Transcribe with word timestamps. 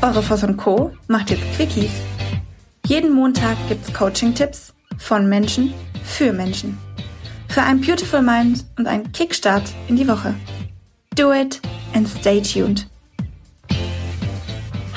Eure 0.00 0.22
Voss 0.22 0.44
und 0.44 0.56
Co. 0.56 0.92
macht 1.08 1.30
jetzt 1.30 1.42
Quickies. 1.56 1.90
Jeden 2.86 3.12
Montag 3.12 3.56
gibt's 3.68 3.92
Coaching-Tipps 3.92 4.72
von 4.96 5.28
Menschen 5.28 5.74
für 6.04 6.32
Menschen. 6.32 6.78
Für 7.48 7.62
ein 7.62 7.80
Beautiful 7.80 8.22
Mind 8.22 8.64
und 8.78 8.86
einen 8.86 9.10
Kickstart 9.10 9.74
in 9.88 9.96
die 9.96 10.06
Woche. 10.06 10.36
Do 11.16 11.32
it 11.32 11.60
and 11.94 12.08
stay 12.08 12.40
tuned. 12.40 12.88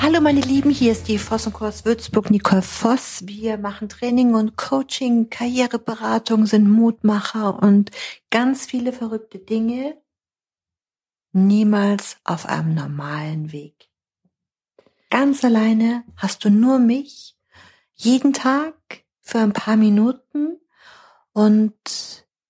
Hallo 0.00 0.20
meine 0.20 0.40
Lieben, 0.40 0.70
hier 0.70 0.92
ist 0.92 1.08
die 1.08 1.18
Voss 1.18 1.48
und 1.48 1.54
Co. 1.54 1.66
aus 1.66 1.84
Würzburg, 1.84 2.30
Nicole 2.30 2.62
Voss. 2.62 3.24
Wir 3.26 3.58
machen 3.58 3.88
Training 3.88 4.36
und 4.36 4.56
Coaching, 4.56 5.28
Karriereberatung, 5.30 6.46
sind 6.46 6.70
Mutmacher 6.70 7.60
und 7.60 7.90
ganz 8.30 8.66
viele 8.66 8.92
verrückte 8.92 9.40
Dinge. 9.40 9.96
Niemals 11.32 12.18
auf 12.22 12.46
einem 12.46 12.74
normalen 12.74 13.50
Weg. 13.50 13.91
Ganz 15.12 15.44
alleine? 15.44 16.04
Hast 16.16 16.42
du 16.42 16.48
nur 16.48 16.78
mich, 16.78 17.36
jeden 17.92 18.32
Tag? 18.32 18.74
Für 19.20 19.40
ein 19.40 19.52
paar 19.52 19.76
Minuten? 19.76 20.58
Und 21.34 21.74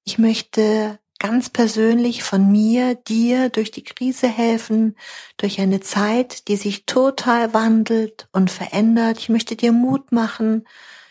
ich 0.04 0.18
möchte 0.18 1.00
ganz 1.18 1.50
persönlich 1.50 2.22
von 2.22 2.52
mir, 2.52 2.94
dir 2.94 3.48
durch 3.48 3.72
die 3.72 3.82
Krise 3.82 4.28
helfen, 4.28 4.94
durch 5.38 5.60
eine 5.60 5.80
Zeit, 5.80 6.46
die 6.46 6.54
sich 6.54 6.86
total 6.86 7.52
wandelt 7.52 8.28
und 8.30 8.48
verändert. 8.48 9.18
Ich 9.18 9.28
möchte 9.28 9.56
dir 9.56 9.72
Mut 9.72 10.12
machen. 10.12 10.64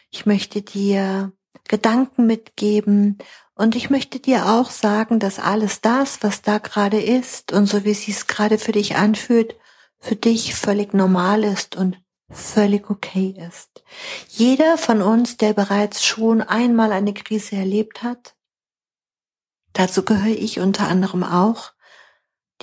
Ich 0.10 0.26
möchte 0.26 0.62
dir 0.62 1.34
Gedanken 1.68 2.28
mitgeben. 2.28 3.18
Und 3.56 3.76
ich 3.76 3.90
möchte 3.90 4.22
dir 4.22 4.46
auch 4.46 4.70
sagen, 4.70 5.20
dass 5.20 5.38
alles 5.38 5.82
das, 5.82 6.24
was 6.24 6.42
da 6.44 6.60
gerade 6.60 7.02
ist 7.02 7.52
und 7.52 7.66
so 7.66 7.84
wie 7.84 7.92
es 7.92 8.04
sich 8.04 8.26
gerade 8.26 8.58
für 8.58 8.72
dich 8.72 8.96
anfühlt, 8.96 9.58
für 10.02 10.16
dich 10.16 10.56
völlig 10.56 10.94
normal 10.94 11.44
ist 11.44 11.76
und 11.76 12.02
völlig 12.30 12.90
okay 12.90 13.36
ist. 13.48 13.84
Jeder 14.28 14.78
von 14.78 15.02
uns, 15.02 15.38
der 15.38 15.54
bereits 15.54 16.04
schon 16.04 16.42
einmal 16.42 16.92
eine 16.92 17.14
Krise 17.14 17.56
erlebt 17.56 18.04
hat, 18.04 18.36
dazu 19.74 20.04
gehöre 20.04 20.38
ich 20.38 20.60
unter 20.60 20.88
anderem 20.88 21.24
auch, 21.24 21.74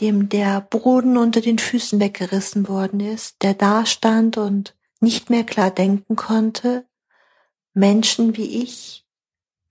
dem 0.00 0.28
der 0.28 0.60
Boden 0.60 1.16
unter 1.16 1.40
den 1.40 1.58
Füßen 1.58 2.00
weggerissen 2.00 2.68
worden 2.68 3.00
ist, 3.00 3.42
der 3.42 3.54
da 3.54 3.86
stand 3.86 4.36
und 4.36 4.76
nicht 5.00 5.30
mehr 5.30 5.44
klar 5.44 5.70
denken 5.70 6.16
konnte. 6.16 6.86
Menschen 7.72 8.36
wie 8.36 8.62
ich 8.62 9.06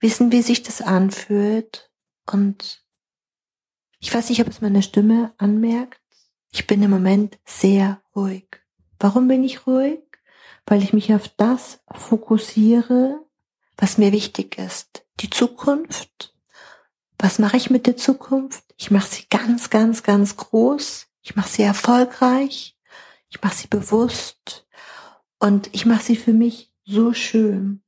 wissen, 0.00 0.32
wie 0.32 0.42
sich 0.42 0.62
das 0.62 0.80
anfühlt 0.80 1.90
und 2.30 2.84
ich 4.00 4.14
weiß 4.14 4.28
nicht, 4.28 4.40
ob 4.40 4.48
es 4.48 4.60
meine 4.60 4.82
Stimme 4.82 5.34
anmerkt. 5.38 6.00
Ich 6.50 6.66
bin 6.66 6.82
im 6.82 6.90
Moment 6.90 7.38
sehr 7.44 8.00
ruhig. 8.16 8.46
Warum 8.98 9.28
bin 9.28 9.44
ich 9.44 9.66
ruhig? 9.66 10.00
Weil 10.66 10.82
ich 10.82 10.92
mich 10.92 11.14
auf 11.14 11.28
das 11.36 11.80
fokussiere, 11.92 13.20
was 13.76 13.98
mir 13.98 14.12
wichtig 14.12 14.58
ist. 14.58 15.04
Die 15.20 15.30
Zukunft. 15.30 16.34
Was 17.18 17.38
mache 17.38 17.56
ich 17.56 17.70
mit 17.70 17.86
der 17.86 17.96
Zukunft? 17.96 18.64
Ich 18.76 18.90
mache 18.90 19.08
sie 19.08 19.24
ganz, 19.28 19.70
ganz, 19.70 20.02
ganz 20.02 20.36
groß. 20.36 21.06
Ich 21.22 21.36
mache 21.36 21.48
sie 21.48 21.62
erfolgreich. 21.62 22.76
Ich 23.28 23.42
mache 23.42 23.56
sie 23.56 23.68
bewusst. 23.68 24.66
Und 25.38 25.68
ich 25.72 25.86
mache 25.86 26.02
sie 26.02 26.16
für 26.16 26.32
mich 26.32 26.72
so 26.84 27.12
schön. 27.12 27.82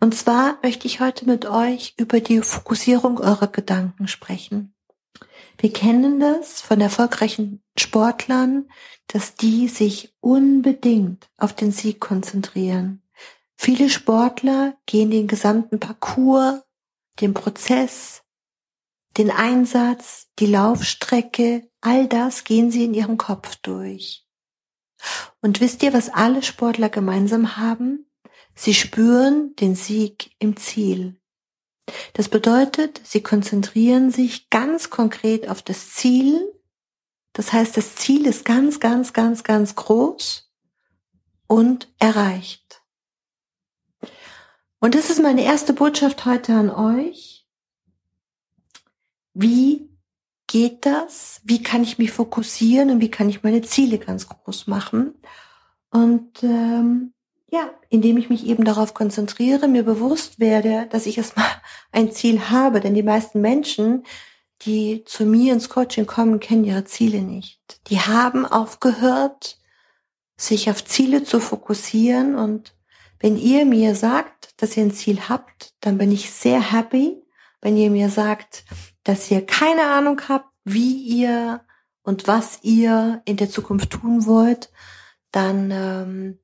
Und 0.00 0.14
zwar 0.14 0.58
möchte 0.62 0.86
ich 0.86 1.00
heute 1.00 1.26
mit 1.26 1.46
euch 1.46 1.94
über 1.96 2.20
die 2.20 2.40
Fokussierung 2.40 3.18
eurer 3.18 3.48
Gedanken 3.48 4.08
sprechen. 4.08 4.75
Wir 5.58 5.72
kennen 5.72 6.20
das 6.20 6.60
von 6.60 6.80
erfolgreichen 6.80 7.62
Sportlern, 7.78 8.68
dass 9.06 9.34
die 9.34 9.68
sich 9.68 10.14
unbedingt 10.20 11.28
auf 11.38 11.54
den 11.54 11.72
Sieg 11.72 12.00
konzentrieren. 12.00 13.02
Viele 13.56 13.88
Sportler 13.88 14.76
gehen 14.86 15.10
den 15.10 15.28
gesamten 15.28 15.80
Parcours, 15.80 16.62
den 17.20 17.32
Prozess, 17.32 18.22
den 19.16 19.30
Einsatz, 19.30 20.28
die 20.38 20.46
Laufstrecke, 20.46 21.70
all 21.80 22.06
das 22.06 22.44
gehen 22.44 22.70
sie 22.70 22.84
in 22.84 22.94
ihrem 22.94 23.16
Kopf 23.16 23.56
durch. 23.56 24.26
Und 25.40 25.60
wisst 25.60 25.82
ihr, 25.82 25.92
was 25.92 26.10
alle 26.10 26.42
Sportler 26.42 26.88
gemeinsam 26.88 27.56
haben? 27.56 28.10
Sie 28.54 28.74
spüren 28.74 29.54
den 29.56 29.74
Sieg 29.74 30.30
im 30.38 30.56
Ziel. 30.56 31.20
Das 32.12 32.28
bedeutet, 32.28 33.00
sie 33.04 33.22
konzentrieren 33.22 34.10
sich 34.10 34.50
ganz 34.50 34.90
konkret 34.90 35.48
auf 35.48 35.62
das 35.62 35.92
Ziel. 35.92 36.52
Das 37.32 37.52
heißt, 37.52 37.76
das 37.76 37.94
Ziel 37.96 38.26
ist 38.26 38.44
ganz, 38.44 38.80
ganz, 38.80 39.12
ganz, 39.12 39.44
ganz 39.44 39.74
groß 39.74 40.50
und 41.46 41.92
erreicht. 41.98 42.82
Und 44.80 44.94
das 44.94 45.10
ist 45.10 45.22
meine 45.22 45.42
erste 45.42 45.72
Botschaft 45.72 46.24
heute 46.24 46.54
an 46.54 46.70
euch. 46.70 47.46
Wie 49.34 49.90
geht 50.46 50.86
das? 50.86 51.40
Wie 51.44 51.62
kann 51.62 51.82
ich 51.82 51.98
mich 51.98 52.12
fokussieren 52.12 52.90
und 52.90 53.00
wie 53.00 53.10
kann 53.10 53.28
ich 53.28 53.42
meine 53.42 53.62
Ziele 53.62 53.98
ganz 53.98 54.28
groß 54.28 54.66
machen? 54.66 55.14
Und 55.90 56.42
ähm, 56.42 57.12
ja, 57.48 57.70
indem 57.88 58.16
ich 58.16 58.28
mich 58.28 58.46
eben 58.46 58.64
darauf 58.64 58.94
konzentriere, 58.94 59.68
mir 59.68 59.84
bewusst 59.84 60.40
werde, 60.40 60.86
dass 60.90 61.06
ich 61.06 61.18
erstmal 61.18 61.46
ein 61.92 62.10
Ziel 62.12 62.50
habe. 62.50 62.80
Denn 62.80 62.94
die 62.94 63.02
meisten 63.02 63.40
Menschen, 63.40 64.04
die 64.62 65.04
zu 65.04 65.24
mir 65.24 65.52
ins 65.52 65.68
Coaching 65.68 66.06
kommen, 66.06 66.40
kennen 66.40 66.64
ihre 66.64 66.84
Ziele 66.84 67.22
nicht. 67.22 67.80
Die 67.88 68.00
haben 68.00 68.46
aufgehört, 68.46 69.58
sich 70.36 70.70
auf 70.70 70.84
Ziele 70.84 71.24
zu 71.24 71.40
fokussieren. 71.40 72.34
Und 72.34 72.74
wenn 73.20 73.36
ihr 73.36 73.64
mir 73.64 73.94
sagt, 73.94 74.54
dass 74.56 74.76
ihr 74.76 74.84
ein 74.84 74.92
Ziel 74.92 75.28
habt, 75.28 75.74
dann 75.80 75.98
bin 75.98 76.10
ich 76.10 76.30
sehr 76.30 76.72
happy. 76.72 77.22
Wenn 77.60 77.76
ihr 77.76 77.90
mir 77.90 78.10
sagt, 78.10 78.64
dass 79.04 79.30
ihr 79.30 79.44
keine 79.44 79.82
Ahnung 79.82 80.20
habt, 80.28 80.48
wie 80.64 80.94
ihr 80.94 81.64
und 82.02 82.26
was 82.26 82.58
ihr 82.62 83.22
in 83.24 83.36
der 83.36 83.50
Zukunft 83.50 83.90
tun 83.90 84.26
wollt, 84.26 84.70
dann 85.32 85.70
ähm, 85.70 86.38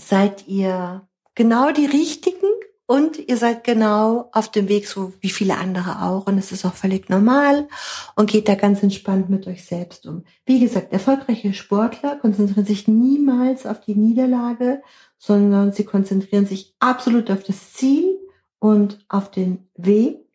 seid 0.00 0.46
ihr 0.48 1.06
genau 1.34 1.70
die 1.70 1.86
Richtigen 1.86 2.46
und 2.86 3.18
ihr 3.28 3.36
seid 3.36 3.64
genau 3.64 4.30
auf 4.32 4.50
dem 4.50 4.68
Weg, 4.70 4.88
so 4.88 5.12
wie 5.20 5.28
viele 5.28 5.58
andere 5.58 6.02
auch. 6.02 6.26
Und 6.26 6.38
es 6.38 6.52
ist 6.52 6.64
auch 6.64 6.72
völlig 6.72 7.10
normal 7.10 7.68
und 8.16 8.30
geht 8.30 8.48
da 8.48 8.54
ganz 8.54 8.82
entspannt 8.82 9.28
mit 9.28 9.46
euch 9.46 9.66
selbst 9.66 10.06
um. 10.06 10.24
Wie 10.46 10.58
gesagt, 10.58 10.92
erfolgreiche 10.92 11.52
Sportler 11.52 12.16
konzentrieren 12.16 12.64
sich 12.64 12.88
niemals 12.88 13.66
auf 13.66 13.80
die 13.80 13.94
Niederlage, 13.94 14.82
sondern 15.18 15.72
sie 15.72 15.84
konzentrieren 15.84 16.46
sich 16.46 16.74
absolut 16.78 17.30
auf 17.30 17.42
das 17.42 17.74
Ziel 17.74 18.18
und 18.58 19.04
auf 19.08 19.30
den 19.30 19.68
Weg 19.76 20.26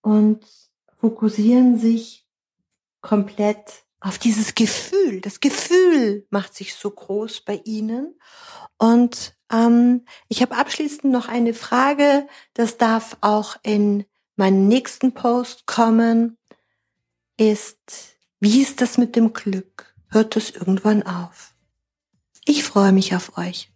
und 0.00 0.46
fokussieren 1.00 1.76
sich 1.76 2.28
komplett 3.00 3.84
auf 4.00 4.18
dieses 4.18 4.54
Gefühl. 4.54 5.20
Das 5.20 5.40
Gefühl 5.40 6.26
macht 6.30 6.54
sich 6.54 6.74
so 6.74 6.90
groß 6.90 7.42
bei 7.42 7.60
ihnen. 7.64 8.18
Und 8.78 9.34
ähm, 9.52 10.06
ich 10.28 10.42
habe 10.42 10.56
abschließend 10.56 11.04
noch 11.04 11.28
eine 11.28 11.54
Frage. 11.54 12.26
Das 12.54 12.78
darf 12.78 13.16
auch 13.20 13.56
in 13.62 14.04
meinen 14.36 14.68
nächsten 14.68 15.12
Post 15.12 15.66
kommen. 15.66 16.38
Ist, 17.36 18.16
wie 18.38 18.62
ist 18.62 18.80
das 18.80 18.98
mit 18.98 19.16
dem 19.16 19.32
Glück? 19.32 19.94
Hört 20.08 20.36
es 20.36 20.50
irgendwann 20.50 21.02
auf? 21.02 21.54
Ich 22.44 22.64
freue 22.64 22.92
mich 22.92 23.14
auf 23.14 23.36
euch. 23.36 23.70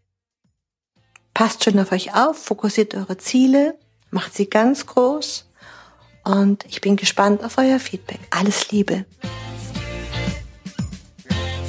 Passt 1.35 1.65
schon 1.65 1.79
auf 1.79 1.93
euch 1.93 2.15
auf, 2.15 2.43
fokussiert 2.43 2.95
eure 2.95 3.19
Ziele, 3.19 3.79
macht 4.11 4.35
sie 4.35 4.49
ganz 4.49 4.87
groß 4.87 5.51
und 6.25 6.65
ich 6.67 6.81
bin 6.81 6.97
gespannt 6.97 7.43
auf 7.43 7.59
euer 7.59 7.81
Feedback. 7.81 8.21
Alles 8.31 8.71
Liebe. 8.71 9.05